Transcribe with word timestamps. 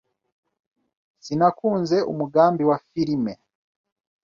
Sinakunze 1.23 1.97
umugambi 2.11 2.63
wa 2.69 2.77
firime. 2.87 3.33